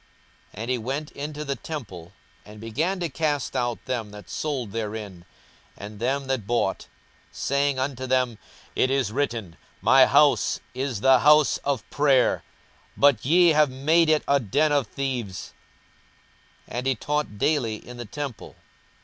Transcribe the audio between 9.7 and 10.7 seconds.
My house